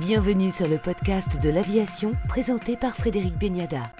Bienvenue 0.00 0.52
sur 0.52 0.68
le 0.68 0.78
podcast 0.78 1.42
de 1.42 1.50
l'aviation 1.50 2.12
présenté 2.28 2.76
par 2.76 2.94
Frédéric 2.94 3.36
Beniada. 3.36 3.92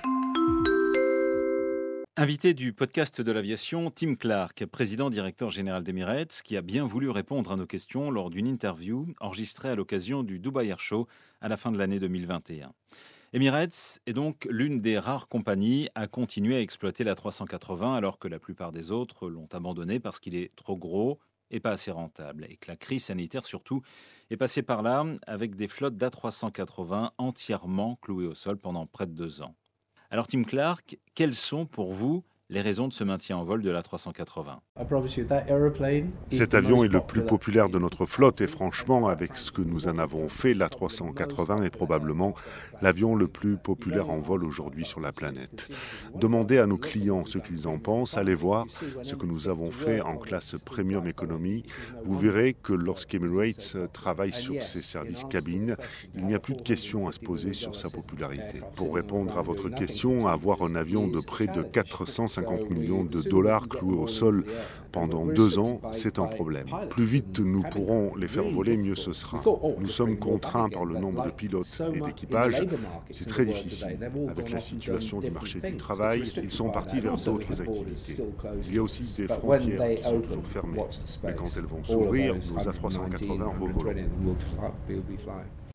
Invité 2.16 2.54
du 2.54 2.72
podcast 2.72 3.20
de 3.20 3.32
l'aviation, 3.32 3.90
Tim 3.90 4.14
Clark, 4.14 4.64
président-directeur 4.66 5.50
général 5.50 5.82
d'Emirates, 5.82 6.42
qui 6.44 6.56
a 6.56 6.62
bien 6.62 6.84
voulu 6.84 7.10
répondre 7.10 7.50
à 7.50 7.56
nos 7.56 7.66
questions 7.66 8.12
lors 8.12 8.30
d'une 8.30 8.46
interview 8.46 9.06
enregistrée 9.18 9.70
à 9.70 9.74
l'occasion 9.74 10.22
du 10.22 10.38
Dubai 10.38 10.68
Air 10.68 10.78
Show 10.78 11.08
à 11.40 11.48
la 11.48 11.56
fin 11.56 11.72
de 11.72 11.78
l'année 11.78 11.98
2021. 11.98 12.72
Emirates 13.32 13.98
est 14.06 14.12
donc 14.12 14.46
l'une 14.48 14.80
des 14.80 15.00
rares 15.00 15.26
compagnies 15.26 15.88
à 15.96 16.06
continuer 16.06 16.54
à 16.54 16.60
exploiter 16.60 17.02
la 17.02 17.16
380 17.16 17.96
alors 17.96 18.20
que 18.20 18.28
la 18.28 18.38
plupart 18.38 18.70
des 18.70 18.92
autres 18.92 19.28
l'ont 19.28 19.48
abandonné 19.52 19.98
parce 19.98 20.20
qu'il 20.20 20.36
est 20.36 20.52
trop 20.54 20.76
gros, 20.76 21.18
et 21.50 21.60
pas 21.60 21.72
assez 21.72 21.90
rentable, 21.90 22.46
et 22.48 22.56
que 22.56 22.70
la 22.70 22.76
crise 22.76 23.04
sanitaire 23.04 23.44
surtout 23.44 23.82
est 24.30 24.36
passée 24.36 24.62
par 24.62 24.82
là 24.82 25.04
avec 25.26 25.54
des 25.56 25.68
flottes 25.68 25.96
d'A380 25.96 27.10
entièrement 27.18 27.96
clouées 27.96 28.26
au 28.26 28.34
sol 28.34 28.58
pendant 28.58 28.86
près 28.86 29.06
de 29.06 29.12
deux 29.12 29.42
ans. 29.42 29.54
Alors 30.10 30.26
Tim 30.26 30.44
Clark, 30.44 30.98
quelles 31.14 31.34
sont 31.34 31.66
pour 31.66 31.92
vous 31.92 32.24
les 32.50 32.62
raisons 32.62 32.88
de 32.88 32.94
ce 32.94 33.04
maintien 33.04 33.36
en 33.36 33.44
vol 33.44 33.60
de 33.60 33.70
la 33.70 33.82
380. 33.82 34.62
Cet 36.30 36.54
avion 36.54 36.82
est 36.82 36.88
le 36.88 37.00
plus 37.00 37.20
populaire 37.20 37.68
de 37.68 37.78
notre 37.78 38.06
flotte 38.06 38.40
et 38.40 38.46
franchement, 38.46 39.08
avec 39.08 39.34
ce 39.34 39.52
que 39.52 39.60
nous 39.60 39.86
en 39.86 39.98
avons 39.98 40.30
fait, 40.30 40.54
la 40.54 40.70
380 40.70 41.64
est 41.64 41.70
probablement 41.70 42.34
l'avion 42.80 43.14
le 43.16 43.28
plus 43.28 43.58
populaire 43.58 44.08
en 44.08 44.20
vol 44.20 44.44
aujourd'hui 44.44 44.86
sur 44.86 45.00
la 45.00 45.12
planète. 45.12 45.68
Demandez 46.14 46.56
à 46.56 46.66
nos 46.66 46.78
clients 46.78 47.26
ce 47.26 47.36
qu'ils 47.36 47.68
en 47.68 47.78
pensent, 47.78 48.16
allez 48.16 48.34
voir 48.34 48.64
ce 49.02 49.14
que 49.14 49.26
nous 49.26 49.50
avons 49.50 49.70
fait 49.70 50.00
en 50.00 50.16
classe 50.16 50.56
Premium 50.64 51.06
Economy. 51.06 51.64
Vous 52.04 52.18
verrez 52.18 52.54
que 52.54 52.72
lorsqu'Emirates 52.72 53.76
travaille 53.92 54.32
sur 54.32 54.62
ses 54.62 54.80
services 54.80 55.24
cabines, 55.24 55.76
il 56.14 56.24
n'y 56.24 56.34
a 56.34 56.38
plus 56.38 56.54
de 56.54 56.62
questions 56.62 57.08
à 57.08 57.12
se 57.12 57.20
poser 57.20 57.52
sur 57.52 57.76
sa 57.76 57.90
popularité. 57.90 58.62
Pour 58.74 58.94
répondre 58.94 59.36
à 59.36 59.42
votre 59.42 59.68
question, 59.68 60.26
avoir 60.26 60.62
un 60.62 60.76
avion 60.76 61.08
de 61.08 61.20
près 61.20 61.46
de 61.46 61.62
450 61.62 62.37
50 62.40 62.70
millions 62.70 63.04
de 63.04 63.20
dollars 63.22 63.68
cloués 63.68 63.96
au 63.96 64.06
sol 64.06 64.44
pendant 64.92 65.26
deux 65.26 65.58
ans, 65.58 65.80
c'est 65.92 66.18
un 66.18 66.26
problème. 66.26 66.66
Plus 66.90 67.04
vite 67.04 67.40
nous 67.40 67.62
pourrons 67.62 68.14
les 68.16 68.28
faire 68.28 68.48
voler, 68.48 68.76
mieux 68.76 68.94
ce 68.94 69.12
sera. 69.12 69.42
Nous 69.78 69.88
sommes 69.88 70.16
contraints 70.16 70.68
par 70.68 70.84
le 70.84 70.98
nombre 70.98 71.24
de 71.24 71.30
pilotes 71.30 71.82
et 71.94 72.00
d'équipages. 72.00 72.62
C'est 73.10 73.28
très 73.28 73.44
difficile. 73.44 73.98
Avec 74.28 74.50
la 74.50 74.60
situation 74.60 75.20
du 75.20 75.30
marché 75.30 75.60
du 75.60 75.76
travail, 75.76 76.22
ils 76.42 76.50
sont 76.50 76.70
partis 76.70 77.00
vers 77.00 77.16
d'autres 77.16 77.60
activités. 77.60 78.22
Il 78.64 78.74
y 78.74 78.78
a 78.78 78.82
aussi 78.82 79.04
des 79.16 79.26
frontières 79.26 79.96
qui 79.96 80.02
sont 80.02 80.20
toujours 80.20 80.46
fermées. 80.46 80.84
Mais 81.24 81.34
quand 81.34 81.50
elles 81.56 81.64
vont 81.64 81.84
s'ouvrir, 81.84 82.34
nos 82.34 82.58
A380 82.58 83.60
revoleront. 83.60 84.04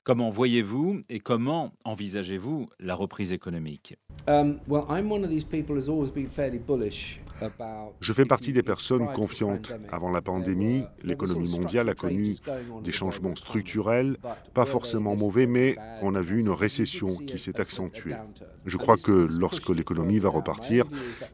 Comment 0.06 0.32
voyez-vous 0.32 1.00
et 1.10 1.22
comment 1.22 1.72
envisagez-vous 1.86 2.68
la 2.82 2.94
reprise 2.94 3.32
économique? 3.32 3.98
Je 8.02 8.14
fais 8.14 8.26
partie 8.26 8.52
des 8.52 8.64
personnes 8.64 9.08
confiantes. 9.14 9.74
Avant 9.94 10.12
la 10.12 10.22
pandémie, 10.22 10.84
l'économie 11.04 11.50
mondiale 11.50 11.88
a 11.88 11.94
connu 11.96 12.36
des 12.84 12.92
changements 12.92 13.36
structurels, 13.36 14.18
pas 14.54 14.66
forcément 14.66 15.16
mauvais, 15.16 15.48
mais 15.48 15.78
on 16.02 16.16
a 16.16 16.22
vu 16.22 16.42
une 16.42 16.50
récession 16.50 17.16
qui 17.16 17.38
s'est 17.38 17.62
accentuée. 17.62 18.16
Je 18.66 18.78
crois 18.78 18.98
que 18.98 19.30
lorsque 19.40 19.70
l'économie 19.70 20.20
va 20.20 20.30
repartir, 20.30 20.86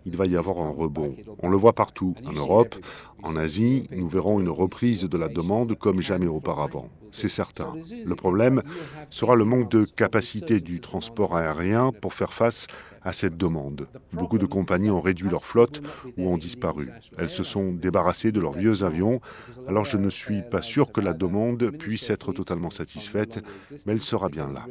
il 0.05 0.15
va 0.15 0.27
y 0.27 0.35
avoir 0.35 0.59
un 0.59 0.69
rebond. 0.69 1.15
On 1.39 1.49
le 1.49 1.57
voit 1.57 1.73
partout, 1.73 2.13
en 2.23 2.33
Europe, 2.33 2.75
en 3.23 3.35
Asie, 3.35 3.87
nous 3.89 4.07
verrons 4.07 4.39
une 4.39 4.49
reprise 4.49 5.05
de 5.05 5.17
la 5.17 5.27
demande 5.27 5.75
comme 5.75 6.01
jamais 6.01 6.27
auparavant. 6.27 6.87
C'est 7.11 7.29
certain. 7.29 7.73
Le 8.05 8.15
problème 8.15 8.61
sera 9.09 9.35
le 9.35 9.45
manque 9.45 9.69
de 9.71 9.85
capacité 9.85 10.59
du 10.59 10.79
transport 10.79 11.35
aérien 11.35 11.91
pour 11.91 12.13
faire 12.13 12.33
face 12.33 12.67
à 13.02 13.13
cette 13.13 13.38
demande. 13.38 13.88
Beaucoup 14.13 14.38
de 14.38 14.45
compagnies 14.45 14.91
ont 14.91 15.02
réduit 15.02 15.30
leur 15.30 15.43
flotte 15.43 15.81
ou 16.17 16.27
ont 16.30 16.37
disparu. 16.37 16.89
Elles 17.17 17.30
se 17.30 17.43
sont 17.43 17.71
débarrassées 17.71 18.31
de 18.31 18.39
leurs 18.39 18.52
vieux 18.53 18.83
avions, 18.83 19.21
alors 19.67 19.86
je 19.86 19.97
ne 19.97 20.09
suis 20.09 20.42
pas 20.42 20.61
sûr 20.61 20.92
que 20.92 21.02
la 21.02 21.14
demande 21.14 21.71
puisse 21.71 22.09
être 22.09 22.33
totalement 22.33 22.70
satisfaite, 22.70 23.41
mais 23.86 23.93
elle 23.93 24.02
sera 24.02 24.30
bien 24.30 24.52
là. 24.52 24.65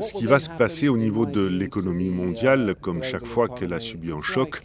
Ce 0.00 0.12
qui 0.12 0.26
va 0.26 0.38
se 0.40 0.50
passer 0.50 0.88
au 0.88 0.96
niveau 0.96 1.24
de 1.24 1.40
l'économie 1.40 2.10
mondiale, 2.10 2.74
comme 2.80 3.02
chaque 3.02 3.26
fois 3.26 3.48
qu'elle 3.48 3.72
a 3.72 3.80
subi 3.80 4.10
un 4.10 4.18
choc, 4.18 4.60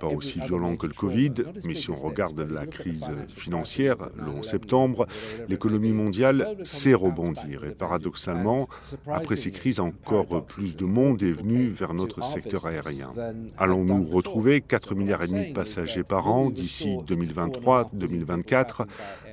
pas 0.00 0.06
aussi 0.06 0.40
violent 0.40 0.76
que 0.76 0.86
le 0.86 0.94
Covid, 0.94 1.34
mais 1.66 1.74
si 1.74 1.90
on 1.90 1.94
regarde 1.94 2.40
la 2.40 2.66
crise 2.66 3.10
financière, 3.28 3.96
le 4.16 4.30
11 4.30 4.46
septembre, 4.46 5.06
l'économie 5.48 5.92
mondiale 5.92 6.56
sait 6.62 6.94
rebondir. 6.94 7.64
Et 7.64 7.74
paradoxalement, 7.74 8.68
après 9.06 9.36
ces 9.36 9.50
crises, 9.50 9.80
encore 9.80 10.46
plus 10.46 10.76
de 10.76 10.84
monde 10.84 11.22
est 11.22 11.32
venu 11.32 11.68
vers 11.68 11.92
notre 11.92 12.24
secteur 12.24 12.66
aérien. 12.66 13.10
Allons-nous 13.58 14.04
retrouver 14.04 14.60
4 14.62 14.94
milliards 14.94 15.22
et 15.22 15.28
demi 15.28 15.48
de 15.48 15.52
passagers 15.52 16.04
par 16.04 16.30
an 16.30 16.48
d'ici 16.48 16.96
2023-2024 17.06 18.86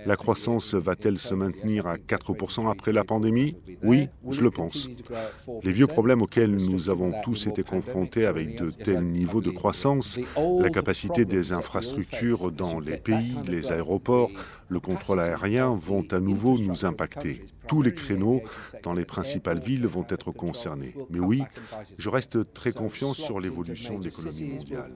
La 0.05 0.15
croissance 0.15 0.73
va-t-elle 0.73 1.17
se 1.17 1.35
maintenir 1.35 1.87
à 1.87 1.95
4% 1.95 2.69
après 2.69 2.91
la 2.91 3.03
pandémie? 3.03 3.55
Oui, 3.83 4.09
je 4.29 4.41
le 4.41 4.51
pense. 4.51 4.89
Les 5.63 5.71
vieux 5.71 5.87
problèmes 5.87 6.21
auxquels 6.21 6.55
nous 6.55 6.89
avons 6.89 7.13
tous 7.23 7.47
été 7.47 7.63
confrontés 7.63 8.25
avec 8.25 8.57
de 8.57 8.69
tels 8.69 9.03
niveaux 9.03 9.41
de 9.41 9.51
croissance, 9.51 10.19
la 10.59 10.69
capacité 10.69 11.25
des 11.25 11.53
infrastructures 11.53 12.51
dans 12.51 12.79
les 12.79 12.97
pays, 12.97 13.35
les 13.47 13.71
aéroports, 13.71 14.29
le 14.69 14.79
contrôle 14.79 15.19
aérien 15.19 15.73
vont 15.75 16.05
à 16.11 16.19
nouveau 16.19 16.57
nous 16.57 16.85
impacter. 16.85 17.45
Tous 17.67 17.81
les 17.81 17.93
créneaux 17.93 18.41
dans 18.83 18.93
les 18.93 19.03
principales 19.03 19.59
villes 19.59 19.87
vont 19.87 20.05
être 20.09 20.31
concernés. 20.31 20.95
Mais 21.09 21.19
oui, 21.19 21.43
je 21.97 22.09
reste 22.09 22.53
très 22.53 22.71
confiant 22.71 23.13
sur 23.13 23.39
l'évolution 23.39 23.99
de 23.99 24.05
l'économie 24.05 24.53
mondiale. 24.53 24.89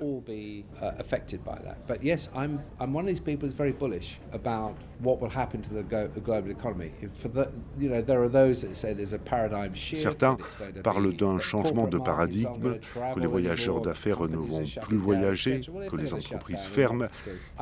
Certains 9.93 10.37
parlent 10.83 11.15
d'un 11.15 11.39
changement 11.39 11.87
de 11.87 11.97
paradigme, 11.97 12.77
que 13.15 13.19
les 13.19 13.27
voyageurs 13.27 13.81
d'affaires 13.81 14.21
ne 14.29 14.37
vont 14.37 14.63
plus 14.81 14.97
voyager, 14.97 15.61
que 15.89 15.95
les 15.95 16.13
entreprises 16.13 16.65
ferment. 16.65 17.07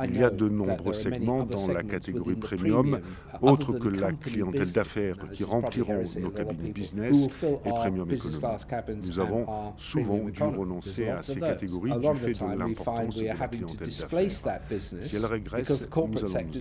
Il 0.04 0.16
y 0.16 0.22
a 0.22 0.30
de 0.30 0.48
nombreux 0.48 0.92
segments 0.92 1.44
dans 1.44 1.66
la 1.72 1.82
catégorie 2.00 2.34
premium, 2.36 3.00
autres 3.42 3.78
que 3.78 3.88
la 3.88 4.12
clientèle 4.12 4.72
d'affaires, 4.72 5.16
qui 5.32 5.44
rempliront 5.44 6.02
nos 6.20 6.30
cabines 6.30 6.72
business 6.72 7.26
et 7.64 7.70
premium 7.70 8.10
économie. 8.10 8.40
Nous 9.06 9.20
avons 9.20 9.46
souvent 9.76 10.18
dû 10.18 10.42
renoncer 10.42 11.08
à 11.08 11.22
ces 11.22 11.40
catégories 11.40 11.92
du 11.92 12.14
fait 12.16 12.32
de 12.32 12.58
l'importance 12.58 13.16
de 13.16 13.26
la 13.26 13.48
clientèle 13.48 13.88
d'affaires. 13.88 14.60
Si 14.80 15.16
elle 15.16 15.26
régresse, 15.26 15.82
nous 15.82 15.98
allons 15.98 16.08
nous 16.08 16.36
adapter. 16.36 16.60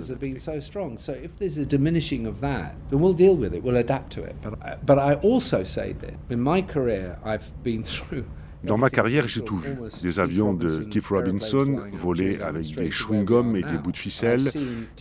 there's 1.40 1.58
a 1.58 1.66
diminishing 1.66 2.26
of 2.28 2.42
that, 2.42 2.76
then 2.90 3.00
we'll 3.00 3.14
deal 3.14 3.36
with 3.36 3.54
it, 3.54 3.64
we'll 3.64 3.78
adapt 3.78 4.12
to 4.14 4.24
it. 4.24 4.36
But, 4.42 4.86
but 4.86 5.00
I 5.00 5.16
also 5.16 5.64
say 5.64 5.94
that 5.94 6.14
in 6.30 6.40
my 6.40 6.62
career, 6.62 7.18
I've 7.24 7.52
been 7.64 7.84
through 7.94 8.26
Dans 8.64 8.78
ma 8.78 8.90
carrière, 8.90 9.28
j'ai 9.28 9.42
tout 9.42 9.58
vu. 9.58 9.76
Des 10.02 10.20
avions 10.20 10.54
de 10.54 10.80
Keith 10.80 11.08
Robinson 11.08 11.80
volés 11.94 12.40
avec 12.42 12.76
des 12.76 12.90
chewing-gums 12.90 13.56
et 13.56 13.64
des 13.64 13.78
bouts 13.78 13.92
de 13.92 13.98
ficelle. 13.98 14.50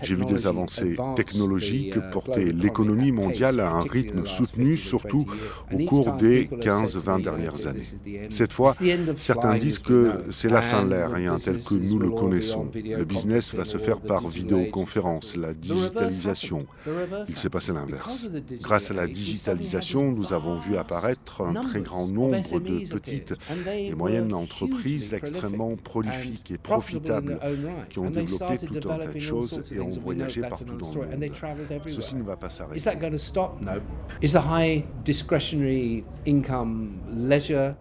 J'ai 0.02 0.14
vu 0.14 0.24
des 0.24 0.46
avancées 0.46 0.96
technologiques 1.16 1.98
porter 2.10 2.52
l'économie 2.52 3.12
mondiale 3.12 3.60
à 3.60 3.70
un 3.70 3.80
rythme 3.80 4.26
soutenu, 4.26 4.76
surtout 4.76 5.26
au 5.72 5.78
cours 5.84 6.12
des 6.12 6.46
15-20 6.46 7.22
dernières 7.22 7.66
années. 7.66 7.82
Cette 8.30 8.52
fois, 8.52 8.74
certains 9.16 9.56
disent 9.56 9.80
que 9.80 10.24
c'est 10.30 10.50
la 10.50 10.62
fin 10.62 10.84
de 10.84 10.90
l'aérien 10.90 11.36
tel 11.36 11.62
que 11.62 11.74
nous 11.74 11.98
le 11.98 12.10
connaissons. 12.10 12.68
Le 12.74 13.04
business 13.04 13.54
va 13.54 13.64
se 13.64 13.78
faire 13.78 14.00
par 14.00 14.28
vidéoconférence, 14.28 15.36
la 15.36 15.52
digitalisation. 15.52 16.66
Il 17.28 17.36
s'est 17.36 17.50
passé 17.50 17.72
l'inverse. 17.72 18.28
Grâce 18.60 18.90
à 18.90 18.94
la 18.94 19.06
digitalisation, 19.06 20.12
nous 20.12 20.32
avons 20.32 20.58
vu 20.58 20.76
apparaître 20.76 21.42
un 21.42 21.54
très 21.54 21.80
grand 21.80 22.06
nombre 22.06 22.60
de 22.60 22.88
petites 22.88 23.34
les 23.66 23.94
moyennes 23.94 24.32
entreprises 24.32 25.14
extrêmement 25.14 25.76
prolifiques 25.76 26.50
et 26.50 26.58
profitables 26.58 27.38
qui 27.90 27.98
ont 27.98 28.10
développé 28.10 28.58
tout 28.58 28.76
un 28.76 28.98
tas 28.98 29.06
de 29.06 29.18
choses 29.18 29.62
et 29.72 29.80
ont 29.80 29.88
voyagé 29.90 30.40
partout 30.42 30.64
dans 30.64 30.92
le 30.92 31.16
monde. 31.16 31.30
Ceci 31.88 32.16
ne 32.16 32.22
va 32.22 32.36
pas 32.36 32.50
s'arrêter. 32.50 32.80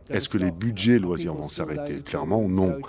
Est-ce 0.10 0.30
que 0.30 0.38
les 0.38 0.52
budgets 0.52 1.00
loisirs 1.00 1.34
vont 1.34 1.50
s'arrêter? 1.50 2.02
Clairement, 2.02 2.48
non. 2.48 2.80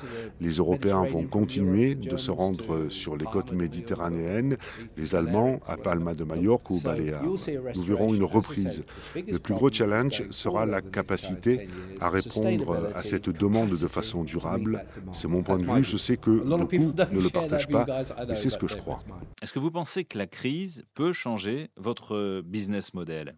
Les 0.41 0.51
Européens 0.57 1.05
vont 1.05 1.25
continuer 1.25 1.95
de 1.95 2.17
se 2.17 2.31
rendre 2.31 2.87
sur 2.89 3.17
les 3.17 3.25
côtes 3.25 3.53
méditerranéennes, 3.53 4.57
les 4.97 5.15
Allemands 5.15 5.61
à 5.67 5.77
Palma 5.77 6.15
de 6.15 6.25
Majorque 6.25 6.71
ou 6.71 6.77
aux 6.77 6.81
Baléares. 6.81 7.25
Nous 7.25 7.83
verrons 7.83 8.15
une 8.15 8.25
reprise. 8.25 8.85
Le 9.15 9.39
plus 9.39 9.55
gros 9.55 9.71
challenge 9.71 10.25
sera 10.31 10.67
la 10.67 10.81
capacité 10.81 11.69
à 12.01 12.11
répondre 12.11 12.68
répondre 12.73 12.97
à 12.97 13.03
cette 13.03 13.31
demande 13.31 13.71
de 13.71 13.89
façon 13.89 14.25
durable. 14.25 14.85
C'est 15.13 15.29
mon 15.29 15.43
point 15.43 15.57
de 15.57 15.65
vue. 15.65 15.85
Je 15.85 15.97
sais 15.97 16.17
que 16.17 16.31
beaucoup 16.31 16.77
ne 16.77 17.21
le 17.21 17.31
partagent 17.31 17.69
pas, 17.69 17.87
mais 18.29 18.37
c'est 18.37 18.49
ce 18.49 18.59
que 18.59 18.69
je 18.69 18.77
crois. 18.77 18.99
Est-ce 19.43 19.53
que 19.53 19.59
vous 19.59 19.71
pensez 19.71 20.05
que 20.05 20.19
la 20.19 20.27
crise 20.27 20.85
peut 20.95 21.13
changer 21.13 21.71
votre 21.77 22.43
business 22.43 22.95
model? 22.95 23.37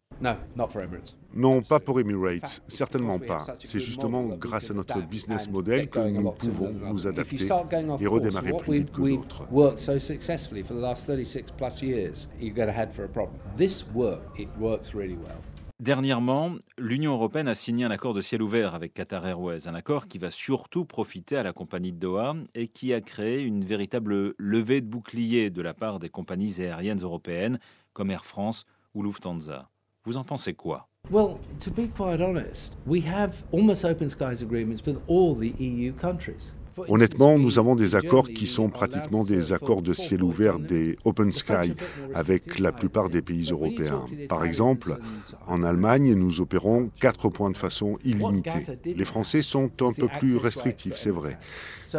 Non, 1.32 1.62
pas 1.62 1.78
pour 1.78 2.00
Emirates, 2.00 2.60
certainement 2.66 3.18
pas. 3.18 3.44
C'est 3.62 3.78
justement 3.78 4.24
grâce 4.24 4.70
à 4.70 4.74
notre 4.74 5.00
business 5.06 5.48
model 5.48 5.88
que 5.88 6.00
nous 6.00 6.30
pouvons 6.32 6.72
nous 6.72 7.06
adapter 7.06 7.48
et 8.00 8.06
redémarrer 8.06 8.52
plus 8.58 8.80
vite 8.80 8.92
que 8.92 9.00
d'autres. 9.00 9.46
Dernièrement, 15.80 16.56
l'Union 16.76 17.12
européenne 17.14 17.48
a 17.48 17.54
signé 17.54 17.86
un 17.86 17.90
accord 17.90 18.12
de 18.12 18.20
ciel 18.20 18.42
ouvert 18.42 18.74
avec 18.74 18.92
Qatar 18.92 19.26
Airways, 19.26 19.66
un 19.66 19.74
accord 19.74 20.08
qui 20.08 20.18
va 20.18 20.30
surtout 20.30 20.84
profiter 20.84 21.38
à 21.38 21.42
la 21.42 21.54
compagnie 21.54 21.90
de 21.90 21.98
Doha 21.98 22.34
et 22.54 22.68
qui 22.68 22.92
a 22.92 23.00
créé 23.00 23.40
une 23.40 23.64
véritable 23.64 24.34
levée 24.36 24.82
de 24.82 24.86
bouclier 24.86 25.48
de 25.48 25.62
la 25.62 25.72
part 25.72 25.98
des 25.98 26.10
compagnies 26.10 26.60
aériennes 26.60 27.00
européennes 27.00 27.58
comme 27.94 28.10
Air 28.10 28.26
France 28.26 28.66
ou 28.92 29.02
Lufthansa. 29.02 29.70
Vous 30.04 30.18
en 30.18 30.24
pensez 30.24 30.52
quoi? 30.52 30.90
Well, 31.10 31.38
to 31.60 31.70
be 31.70 31.88
quite 31.96 32.20
honest, 32.20 32.76
we 32.86 33.02
have 33.06 33.42
almost 33.50 33.86
open 33.86 34.10
skies 34.10 34.42
agreements 34.42 34.84
with 34.86 34.98
all 35.08 35.34
the 35.34 35.54
EU 35.58 35.94
countries. 35.94 36.52
Honnêtement, 36.88 37.38
nous 37.38 37.58
avons 37.58 37.74
des 37.74 37.94
accords 37.94 38.28
qui 38.28 38.46
sont 38.46 38.68
pratiquement 38.68 39.24
des 39.24 39.52
accords 39.52 39.82
de 39.82 39.92
ciel 39.92 40.22
ouvert, 40.22 40.58
des 40.58 40.96
Open 41.04 41.32
Sky, 41.32 41.74
avec 42.14 42.58
la 42.58 42.72
plupart 42.72 43.10
des 43.10 43.22
pays 43.22 43.48
européens. 43.50 44.04
Par 44.28 44.44
exemple, 44.44 44.98
en 45.46 45.62
Allemagne, 45.62 46.14
nous 46.14 46.40
opérons 46.40 46.90
quatre 47.00 47.28
points 47.28 47.50
de 47.50 47.56
façon 47.56 47.98
illimitée. 48.04 48.50
Les 48.84 49.04
Français 49.04 49.42
sont 49.42 49.70
un 49.80 49.92
peu 49.92 50.08
plus 50.18 50.36
restrictifs, 50.36 50.96
c'est 50.96 51.10
vrai. 51.10 51.38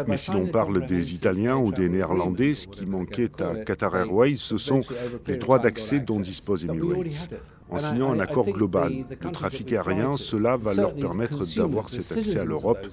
Mais 0.07 0.17
si 0.17 0.31
l'on 0.31 0.47
parle 0.47 0.85
des 0.85 1.13
Italiens 1.13 1.57
ou 1.57 1.71
des 1.71 1.89
Néerlandais, 1.89 2.53
ce 2.53 2.67
qui 2.67 2.85
manquait 2.85 3.29
à 3.41 3.63
Qatar 3.65 3.95
Airways, 3.95 4.35
ce 4.35 4.57
sont 4.57 4.81
les 5.27 5.37
droits 5.37 5.59
d'accès 5.59 5.99
dont 5.99 6.19
dispose 6.19 6.65
Emirates. 6.65 7.29
En 7.71 7.77
signant 7.77 8.11
un 8.11 8.19
accord 8.19 8.45
global 8.45 9.05
de 9.07 9.29
trafic 9.29 9.71
aérien, 9.73 10.17
cela 10.17 10.57
va 10.57 10.73
leur 10.73 10.93
permettre 10.93 11.45
d'avoir 11.55 11.89
cet 11.89 12.11
accès 12.11 12.39
à 12.39 12.45
l'Europe, 12.45 12.85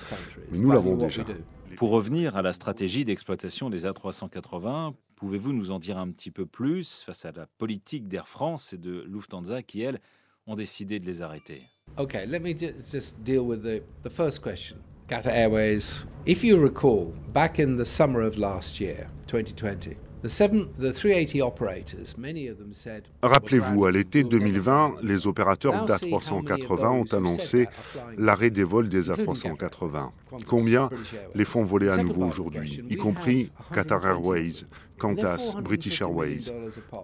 mais 0.50 0.58
nous 0.58 0.70
l'avons 0.70 0.96
déjà. 0.96 1.24
Pour 1.76 1.90
revenir 1.90 2.36
à 2.36 2.42
la 2.42 2.52
stratégie 2.52 3.04
d'exploitation 3.04 3.70
des 3.70 3.86
A380, 3.86 4.94
pouvez-vous 5.16 5.52
nous 5.52 5.70
en 5.70 5.78
dire 5.78 5.98
un 5.98 6.10
petit 6.10 6.30
peu 6.30 6.46
plus 6.46 7.02
face 7.02 7.24
à 7.24 7.32
la 7.32 7.46
politique 7.58 8.08
d'Air 8.08 8.26
France 8.26 8.72
et 8.72 8.78
de 8.78 9.04
Lufthansa 9.06 9.62
qui, 9.62 9.82
elles, 9.82 10.00
ont 10.46 10.56
décidé 10.56 10.98
de 10.98 11.06
les 11.06 11.22
arrêter? 11.22 11.62
Okay, 11.96 12.26
let 12.26 12.40
me 12.40 12.52
just 12.52 13.16
deal 13.22 13.40
with 13.40 13.62
the, 13.62 13.82
the 14.02 14.10
first 14.10 14.40
question. 14.42 14.76
Qatar 15.08 15.32
Airways, 15.32 16.04
if 16.26 16.44
you 16.44 16.58
recall, 16.58 17.14
back 17.32 17.58
in 17.58 17.78
the 17.78 17.86
summer 17.86 18.20
of 18.20 18.36
last 18.36 18.78
year, 18.78 19.06
2020, 19.26 19.96
Rappelez-vous, 23.22 23.84
à 23.84 23.90
l'été 23.92 24.24
2020, 24.24 24.94
les 25.02 25.26
opérateurs 25.26 25.86
d'A380 25.86 26.86
ont 26.86 27.14
annoncé 27.14 27.68
l'arrêt 28.16 28.50
des 28.50 28.64
vols 28.64 28.88
des 28.88 29.10
A380. 29.10 30.10
Combien 30.46 30.90
les 31.34 31.44
font 31.44 31.62
voler 31.62 31.88
à 31.88 32.02
nouveau 32.02 32.24
aujourd'hui, 32.24 32.82
y 32.90 32.96
compris 32.96 33.52
Qatar 33.72 34.04
Airways, 34.06 34.64
Qantas, 34.98 35.54
British 35.62 36.00
Airways. 36.02 36.52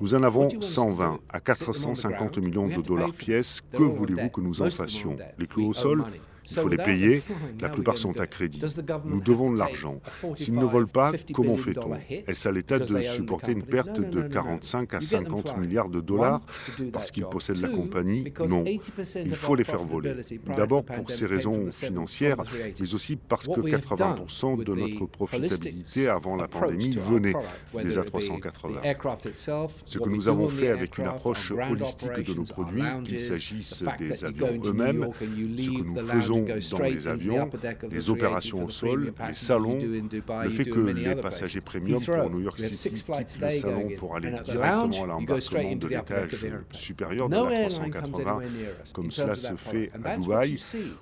Nous 0.01 0.15
en 0.15 0.23
avons 0.25 0.49
120 0.61 1.21
à 1.29 1.41
450 1.41 2.39
millions 2.39 2.67
de 2.67 2.83
dollars 2.83 3.13
pièces. 3.13 3.61
Que 3.73 3.83
voulez-vous 3.83 4.29
que 4.29 4.41
nous 4.41 4.61
en 4.61 4.71
fassions? 4.71 5.17
Les 5.39 5.47
clous 5.47 5.69
au 5.69 5.73
sol? 5.73 6.05
Il 6.51 6.57
faut 6.57 6.69
les 6.69 6.77
payer. 6.77 7.23
La 7.61 7.69
plupart 7.69 7.97
sont 7.97 8.19
à 8.21 8.27
crédit. 8.27 8.63
Nous 9.05 9.21
devons 9.21 9.53
de 9.53 9.59
l'argent. 9.59 10.01
S'ils 10.35 10.55
ne 10.55 10.65
volent 10.65 10.87
pas, 10.87 11.13
comment 11.33 11.57
fait-on 11.57 11.95
Est-ce 12.09 12.49
à 12.49 12.53
l'État 12.53 12.79
de 12.79 13.03
supporter 13.03 13.53
une 13.53 13.63
perte 13.63 14.01
de 14.01 14.23
45 14.23 14.95
à 14.95 15.01
50 15.01 15.59
milliards 15.59 15.89
de 15.89 16.01
dollars 16.01 16.41
parce 16.93 17.11
qu'ils 17.11 17.27
possèdent 17.27 17.61
la 17.61 17.69
compagnie? 17.69 18.33
Non. 18.49 18.65
Il 18.67 19.35
faut 19.35 19.55
les 19.55 19.65
faire 19.65 19.85
voler. 19.85 20.15
D'abord 20.57 20.85
pour 20.85 21.11
ces 21.11 21.27
raisons 21.27 21.71
financières, 21.71 22.43
mais 22.81 22.95
aussi 22.95 23.17
parce 23.17 23.47
que 23.47 23.61
80% 23.61 24.63
de 24.65 24.75
notre 24.75 25.07
profitabilité 25.07 26.09
avant 26.09 26.37
la 26.37 26.49
pandémie 26.49 26.91
venait 26.91 27.35
des 27.75 27.99
A380. 27.99 29.75
Ce 29.87 29.99
que 29.99 30.09
nous 30.09 30.29
avons 30.29 30.49
fait 30.49 30.69
avec 30.69 30.99
une 30.99 31.07
approche 31.07 31.53
holistique 31.53 32.27
de 32.27 32.35
nos 32.35 32.45
produits, 32.45 32.83
qu'il 33.05 33.21
s'agisse 33.21 33.85
des 33.99 34.25
avions 34.25 34.61
eux-mêmes, 34.65 35.09
ce 35.21 35.71
que 35.71 35.83
nous 35.83 35.97
faisons 35.97 36.34
dans 36.43 36.83
les 36.83 37.09
avions, 37.09 37.51
les 37.91 38.11
opérations 38.11 38.65
au 38.65 38.69
sol, 38.69 39.13
les 39.27 39.35
salons, 39.35 39.79
le 39.81 40.51
fait 40.51 40.65
que 40.65 40.81
les 40.81 41.15
passagers 41.17 41.61
premium 41.61 42.01
pour 42.03 42.31
New 42.31 42.41
York 42.41 42.59
City 42.59 43.03
quittent 43.03 43.39
le 43.41 43.51
salon 43.51 43.89
pour 43.97 44.17
aller 44.17 44.33
directement 44.45 45.05
à 45.05 45.07
l'embarquement 45.07 45.77
de 45.77 45.89
l'étage 45.89 46.47
supérieur 46.71 47.29
de 47.29 47.37
la 47.37 47.69
380, 47.69 48.41
comme 48.93 49.11
cela 49.11 49.37
se 49.37 49.55
fait 49.55 49.91
à 50.05 50.17
Dubaï 50.17 50.59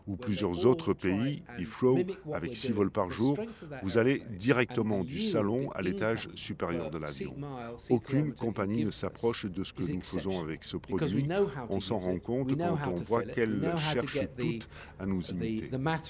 ou 0.06 0.16
plusieurs 0.16 0.66
autres 0.66 0.92
pays, 0.92 1.42
Heathrow, 1.58 1.98
avec 2.32 2.56
6 2.56 2.72
vols 2.72 2.90
par 2.90 3.10
jour, 3.10 3.38
vous 3.82 3.98
allez 3.98 4.22
directement 4.30 5.04
du 5.04 5.20
salon 5.20 5.70
à 5.70 5.82
l'étage 5.82 6.28
supérieur 6.34 6.90
de 6.90 6.98
l'avion. 6.98 7.34
Aucune 7.90 8.32
compagnie 8.32 8.84
ne 8.84 8.90
s'approche 8.90 9.46
de 9.46 9.64
ce 9.64 9.72
que 9.72 9.92
nous 9.92 10.02
faisons 10.02 10.42
avec 10.42 10.64
ce 10.64 10.76
produit. 10.76 11.28
On 11.68 11.80
s'en 11.80 11.98
rend 11.98 12.18
compte 12.18 12.56
quand 12.56 12.78
on 12.88 12.94
voit 12.94 13.22
qu'elle 13.22 13.74
cherche 13.92 14.18
toutes 14.36 14.68
à 14.98 15.06
nous 15.06 15.21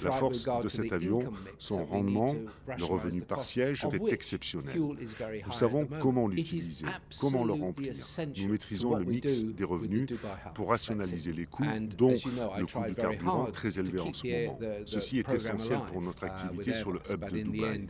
la 0.03 0.11
force 0.11 0.47
de 0.63 0.67
cet 0.67 0.91
avion, 0.91 1.23
son 1.57 1.83
rendement, 1.83 2.35
le 2.77 2.83
revenu 2.83 3.21
par 3.21 3.43
siège 3.43 3.85
est 3.91 4.11
exceptionnel. 4.11 4.75
Nous 4.77 5.51
savons 5.51 5.87
comment 6.01 6.27
l'utiliser, 6.27 6.85
comment 7.19 7.45
le 7.45 7.53
remplir. 7.53 7.93
Nous 8.37 8.47
maîtrisons 8.49 8.95
le 8.95 9.05
mix 9.05 9.43
des 9.43 9.63
revenus 9.63 10.09
pour 10.53 10.69
rationaliser 10.69 11.33
les 11.33 11.45
coûts, 11.45 11.63
dont 11.97 12.13
le 12.57 12.65
coût 12.65 12.87
du 12.87 12.95
carburant 12.95 13.45
très 13.51 13.79
élevé 13.79 13.99
en 13.99 14.13
ce 14.13 14.27
moment. 14.27 14.59
Ceci 14.85 15.19
est 15.19 15.31
essentiel 15.33 15.79
pour 15.91 16.01
notre 16.01 16.23
activité 16.23 16.73
sur 16.73 16.91
le 16.91 16.99
hub 17.09 17.29
de 17.31 17.41
Dubaï. 17.41 17.87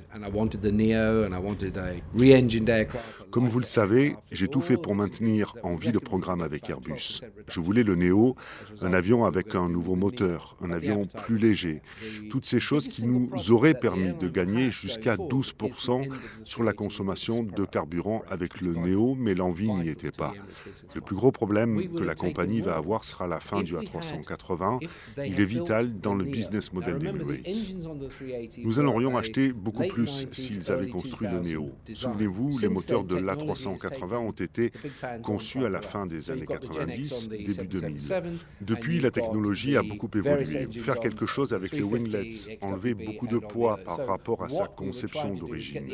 Comme 3.32 3.48
vous 3.48 3.60
le 3.60 3.66
savez, 3.66 4.16
j'ai 4.32 4.48
tout 4.48 4.62
fait 4.62 4.78
pour 4.78 4.96
maintenir 4.96 5.56
en 5.64 5.76
vie 5.76 5.92
le 5.92 6.00
programme 6.00 6.42
avec 6.42 6.70
Airbus. 6.70 7.22
Je 7.48 7.60
voulais 7.60 7.84
le 7.84 7.96
Neo, 7.96 8.36
un 8.82 8.94
avion 8.94 9.26
avec 9.26 9.56
un 9.56 9.70
nouveau 9.70 9.96
moteur, 9.96 10.56
un 10.62 10.72
avion 10.72 11.06
plus 11.24 11.38
léger. 11.38 11.82
Toutes 12.30 12.46
ces 12.46 12.60
choses 12.60 12.88
qui 12.88 13.06
nous 13.06 13.30
auraient 13.52 13.74
permis 13.74 14.14
de 14.14 14.30
gagner 14.30 14.72
jusqu'à 14.72 15.16
12% 15.16 16.10
sur 16.44 16.64
la 16.64 16.74
consommation 16.74 17.44
de 17.44 17.66
carburant 17.66 18.24
avec 18.30 18.62
le 18.62 18.74
Neo, 18.74 19.16
mais 19.16 19.36
l'envie 19.36 19.72
n'y 19.72 19.90
était 19.90 20.12
pas. 20.12 20.34
Le 20.96 21.02
plus 21.02 21.16
gros 21.16 21.32
problème 21.32 21.94
que 21.94 22.04
la 22.04 22.16
compagnie 22.16 22.62
va 22.62 22.76
avoir 22.76 23.04
sera 23.04 23.28
la 23.28 23.40
fin 23.40 23.62
du 23.62 23.76
A380. 23.76 24.80
Il 25.26 25.40
est 25.40 25.46
vital 25.46 26.00
dans 26.00 26.16
le 26.16 26.24
business 26.24 26.74
model 26.74 27.00
d'Emirates. 27.00 27.74
Nous 28.64 28.80
en 28.80 28.86
aurions 28.86 29.18
acheté 29.18 29.54
beaucoup 29.54 29.88
plus 29.88 30.28
s'ils 30.32 30.72
avaient 30.72 30.90
construit 30.90 31.28
le 31.28 31.40
Neo. 31.40 31.70
Souvenez-vous, 31.94 32.60
les 32.60 32.70
moteurs 32.70 33.04
de 33.04 33.18
l'A380 33.18 34.16
ont 34.16 34.32
été 34.32 34.72
conçus 35.24 35.66
à 35.66 35.70
la 35.70 35.82
fin 35.82 36.06
des 36.06 36.32
années 36.32 36.46
90, 36.46 37.30
début 37.30 37.68
2000. 37.68 38.02
Depuis, 38.62 39.00
la 39.00 39.12
technologie 39.12 39.78
a 39.78 39.84
beaucoup 39.84 40.10
évolué. 40.16 40.68
Faire 40.72 41.00
quelque 41.04 41.26
chose 41.26 41.54
avec 41.54 41.74
les 41.74 41.84
winglets, 41.84 42.58
enlever 42.62 42.94
beaucoup 42.94 43.28
de 43.28 43.38
poids 43.38 43.78
par 43.86 44.06
rapport 44.08 44.44
à 44.44 44.50
sa 44.50 44.68
conception 44.68 45.34
d'origine. 45.34 45.94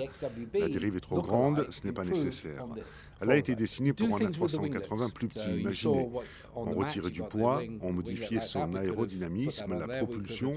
La 0.54 0.70
dérive 0.70 0.98
est 0.98 1.02
trop 1.02 1.22
grande, 1.22 1.68
ce 1.72 1.86
n'est 1.86 1.94
pas 1.94 2.06
nécessaire. 2.06 2.66
Elle 3.22 3.32
a 3.32 3.38
été 3.38 3.56
dessinée 3.56 3.94
pour 3.94 4.16
un 4.16 4.20
A380 4.20 5.12
plus 5.12 5.28
petit, 5.28 5.60
imaginez. 5.60 6.10
On 6.56 6.72
retirait 6.72 7.12
du 7.12 7.24
poids, 7.24 7.62
on 7.82 7.92
modifiait 7.92 8.40
son 8.40 8.74
aérodynamisme, 8.76 9.80
la 9.80 9.88
propulsion, 9.98 10.54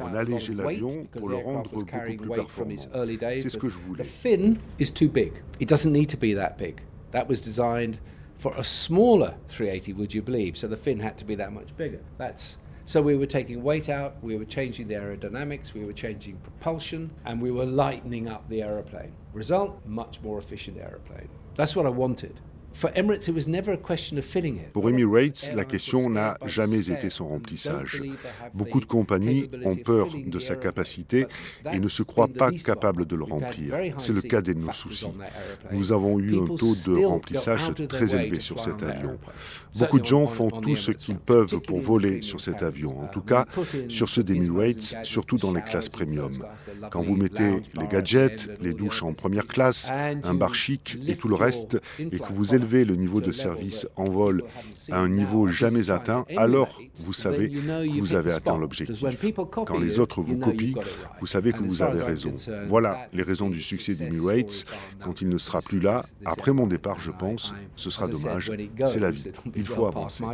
on 0.00 0.14
allégeait 0.14 0.54
l'avion 0.54 1.06
pour 1.12 1.28
le 1.28 1.36
rendre 1.36 1.70
beaucoup 1.70 1.84
plus 1.84 2.28
performant. 2.28 2.76
C'est 3.18 3.50
ce 3.50 3.58
que 3.58 3.68
je 3.68 3.78
voulais. 3.78 4.04
That 7.14 7.28
was 7.28 7.40
designed 7.40 8.00
for 8.38 8.52
a 8.58 8.64
smaller 8.64 9.34
380, 9.46 9.92
would 9.92 10.12
you 10.12 10.20
believe? 10.20 10.56
So 10.56 10.66
the 10.66 10.76
fin 10.76 10.98
had 10.98 11.16
to 11.18 11.24
be 11.24 11.36
that 11.36 11.52
much 11.52 11.76
bigger. 11.76 12.00
That's 12.18 12.58
so 12.86 13.00
we 13.00 13.16
were 13.16 13.26
taking 13.26 13.62
weight 13.62 13.88
out, 13.88 14.16
we 14.22 14.36
were 14.36 14.44
changing 14.44 14.88
the 14.88 14.94
aerodynamics, 14.94 15.72
we 15.72 15.84
were 15.84 15.92
changing 15.92 16.36
propulsion, 16.36 17.10
and 17.24 17.40
we 17.40 17.50
were 17.50 17.64
lightening 17.64 18.28
up 18.28 18.46
the 18.48 18.62
aeroplane. 18.62 19.12
Result, 19.32 19.80
much 19.86 20.20
more 20.22 20.38
efficient 20.38 20.78
aeroplane. 20.78 21.28
That's 21.56 21.74
what 21.74 21.86
I 21.86 21.90
wanted. 21.90 22.40
Pour 24.72 24.88
Emirates, 24.88 25.52
la 25.54 25.64
question 25.64 26.10
n'a 26.10 26.36
jamais 26.44 26.90
été 26.90 27.08
son 27.08 27.28
remplissage. 27.28 28.02
Beaucoup 28.52 28.80
de 28.80 28.84
compagnies 28.84 29.48
ont 29.64 29.76
peur 29.76 30.08
de 30.26 30.38
sa 30.40 30.56
capacité 30.56 31.26
et 31.72 31.78
ne 31.78 31.86
se 31.88 32.02
croient 32.02 32.28
pas 32.28 32.50
capables 32.50 33.06
de 33.06 33.14
le 33.14 33.24
remplir. 33.24 33.74
C'est 33.96 34.12
le 34.12 34.22
cas 34.22 34.42
des 34.42 34.54
nos 34.54 34.72
soucis. 34.72 35.06
Nous 35.70 35.92
avons 35.92 36.18
eu 36.18 36.36
un 36.36 36.46
taux 36.46 36.74
de 36.86 37.04
remplissage 37.04 37.72
très 37.88 38.14
élevé 38.16 38.40
sur 38.40 38.58
cet 38.58 38.82
avion. 38.82 39.18
Beaucoup 39.76 39.98
de 39.98 40.04
gens 40.04 40.26
font 40.26 40.50
tout 40.50 40.76
ce 40.76 40.92
qu'ils 40.92 41.18
peuvent 41.18 41.60
pour 41.60 41.80
voler 41.80 42.22
sur 42.22 42.40
cet 42.40 42.62
avion, 42.62 43.00
en 43.00 43.06
tout 43.06 43.22
cas 43.22 43.46
sur 43.88 44.08
ceux 44.08 44.22
d'Emirates, 44.22 44.96
surtout 45.02 45.36
dans 45.36 45.52
les 45.52 45.62
classes 45.62 45.88
premium. 45.88 46.32
Quand 46.90 47.02
vous 47.02 47.16
mettez 47.16 47.62
les 47.80 47.86
gadgets, 47.88 48.50
les 48.60 48.72
douches 48.72 49.02
en 49.02 49.12
première 49.12 49.46
classe, 49.46 49.92
un 49.92 50.34
bar 50.34 50.54
chic 50.54 50.98
et 51.06 51.16
tout 51.16 51.28
le 51.28 51.34
reste, 51.34 51.80
et 51.98 52.18
que 52.18 52.32
vous 52.32 52.54
élevez 52.54 52.63
le 52.64 52.96
niveau 52.96 53.20
de 53.20 53.30
service 53.30 53.86
en 53.96 54.04
vol 54.04 54.42
à 54.90 54.98
un 54.98 55.08
niveau 55.08 55.46
jamais 55.46 55.90
atteint, 55.90 56.24
alors 56.36 56.80
vous 56.96 57.12
savez 57.12 57.50
que 57.50 58.00
vous 58.00 58.14
avez 58.14 58.32
atteint 58.32 58.58
l'objectif. 58.58 59.04
Quand 59.66 59.78
les 59.78 60.00
autres 60.00 60.20
vous 60.20 60.36
copient, 60.36 60.80
vous 61.20 61.26
savez 61.26 61.52
que 61.52 61.62
vous 61.62 61.82
avez 61.82 62.02
raison. 62.02 62.34
Voilà 62.68 63.08
les 63.12 63.22
raisons 63.22 63.50
du 63.50 63.60
succès 63.60 63.94
d'Emirates. 63.94 64.64
Quand 65.02 65.20
il 65.20 65.28
ne 65.28 65.38
sera 65.38 65.60
plus 65.60 65.80
là, 65.80 66.04
après 66.24 66.52
mon 66.52 66.66
départ, 66.66 67.00
je 67.00 67.10
pense, 67.10 67.54
ce 67.76 67.90
sera 67.90 68.08
dommage. 68.08 68.50
C'est 68.84 69.00
la 69.00 69.10
vie. 69.10 69.30
Il 69.54 69.66
faut 69.66 69.86
avancer. 69.86 70.24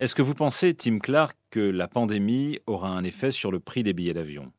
Est-ce 0.00 0.14
que 0.14 0.22
vous 0.22 0.34
pensez, 0.34 0.74
Tim 0.74 0.98
Clark, 0.98 1.36
que 1.50 1.60
la 1.60 1.88
pandémie 1.88 2.58
aura 2.66 2.90
un 2.90 3.04
effet 3.04 3.30
sur 3.30 3.50
le 3.50 3.60
prix 3.60 3.82
des 3.82 3.92
billets 3.92 4.14
d'avion? 4.14 4.52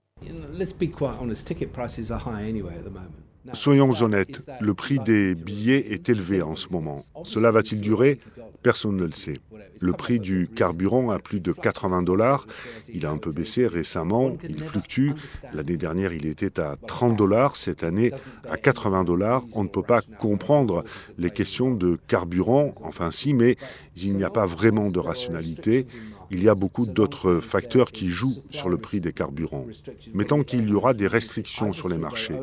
Soyons 3.53 3.91
honnêtes, 4.01 4.43
le 4.59 4.73
prix 4.73 4.99
des 4.99 5.35
billets 5.35 5.93
est 5.93 6.09
élevé 6.09 6.41
en 6.41 6.55
ce 6.55 6.69
moment. 6.69 7.05
Cela 7.23 7.51
va-t-il 7.51 7.81
durer? 7.81 8.19
Personne 8.63 8.97
ne 8.97 9.05
le 9.05 9.11
sait. 9.11 9.37
Le 9.79 9.93
prix 9.93 10.19
du 10.19 10.49
carburant 10.53 11.09
a 11.11 11.19
plus 11.19 11.39
de 11.39 11.51
80 11.51 12.01
dollars. 12.01 12.47
Il 12.91 13.05
a 13.05 13.11
un 13.11 13.17
peu 13.17 13.31
baissé 13.31 13.67
récemment, 13.67 14.35
il 14.47 14.61
fluctue. 14.61 15.11
L'année 15.53 15.77
dernière, 15.77 16.13
il 16.13 16.25
était 16.25 16.59
à 16.59 16.75
30 16.87 17.15
dollars. 17.15 17.55
Cette 17.55 17.83
année, 17.83 18.11
à 18.49 18.57
80 18.57 19.03
dollars. 19.03 19.43
On 19.53 19.63
ne 19.63 19.69
peut 19.69 19.83
pas 19.83 20.01
comprendre 20.19 20.83
les 21.17 21.29
questions 21.29 21.71
de 21.71 21.97
carburant. 22.07 22.73
Enfin, 22.83 23.11
si, 23.11 23.33
mais 23.33 23.55
il 23.95 24.17
n'y 24.17 24.23
a 24.23 24.29
pas 24.29 24.45
vraiment 24.45 24.89
de 24.89 24.99
rationalité 24.99 25.85
il 26.29 26.43
y 26.43 26.49
a 26.49 26.55
beaucoup 26.55 26.85
d'autres 26.85 27.39
facteurs 27.39 27.91
qui 27.91 28.09
jouent 28.09 28.43
sur 28.49 28.69
le 28.69 28.77
prix 28.77 28.99
des 28.99 29.13
carburants. 29.13 29.65
Mais 30.13 30.25
tant 30.25 30.43
qu'il 30.43 30.67
y 30.69 30.73
aura 30.73 30.93
des 30.93 31.07
restrictions 31.07 31.73
sur 31.73 31.89
les 31.89 31.97
marchés, 31.97 32.35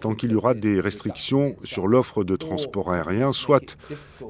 tant 0.00 0.14
qu'il 0.14 0.32
y 0.32 0.34
aura 0.38 0.54
des 0.54 0.80
restrictions 0.80 1.56
sur 1.64 1.86
l'offre 1.86 2.24
de 2.24 2.36
transport 2.36 2.92
aérien, 2.92 3.32
soit 3.32 3.76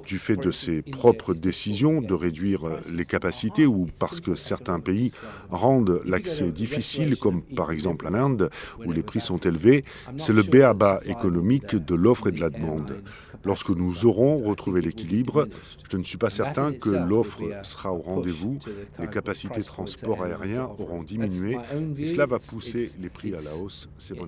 du 0.06 0.18
fait 0.18 0.36
de 0.36 0.50
ses 0.50 0.82
propres 0.82 1.34
décisions 1.34 2.00
de 2.00 2.14
réduire 2.14 2.62
les 2.90 3.04
capacités 3.04 3.66
ou 3.66 3.86
parce 4.00 4.20
que 4.20 4.34
certains 4.34 4.80
pays 4.80 5.12
rendent 5.50 6.00
l'accès 6.04 6.50
difficile, 6.50 7.16
comme 7.16 7.42
par 7.42 7.70
exemple 7.70 8.06
en 8.06 8.14
Inde, 8.14 8.50
où 8.84 8.92
les 8.92 9.02
prix 9.02 9.20
sont 9.20 9.38
élevés, 9.38 9.84
c'est 10.16 10.32
le 10.32 10.42
béaba 10.42 11.00
économique 11.04 11.76
de 11.76 11.94
l'offre 11.94 12.28
et 12.28 12.32
de 12.32 12.40
la 12.40 12.50
demande. 12.50 13.02
Lorsque 13.44 13.70
nous 13.70 14.04
aurons 14.04 14.42
retrouvé 14.42 14.80
l'équilibre, 14.80 15.48
je 15.90 15.96
ne 15.96 16.02
suis 16.02 16.18
pas 16.18 16.30
certain 16.30 16.72
que 16.72 16.90
l'offre 16.90 17.42
sera 17.62 17.92
au 17.92 18.00
rendez-vous, 18.00 18.58
les 18.98 19.08
capacités 19.08 19.60
de 19.60 19.66
transport 19.66 20.24
aérien 20.24 20.68
auront 20.78 21.02
diminué 21.02 21.56
et 21.98 22.06
cela 22.06 22.26
va 22.26 22.38
pousser 22.38 22.90
les 23.00 23.10
prix 23.10 23.34
à 23.34 23.40
la 23.40 23.54
hausse. 23.54 23.88
C'est 23.98 24.16
bon. 24.16 24.26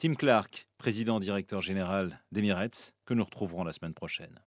Tim 0.00 0.14
Clark, 0.14 0.66
président 0.78 1.20
directeur 1.20 1.60
général 1.60 2.22
d'Emirates, 2.32 2.94
que 3.04 3.12
nous 3.12 3.22
retrouverons 3.22 3.64
la 3.64 3.72
semaine 3.72 3.92
prochaine. 3.92 4.34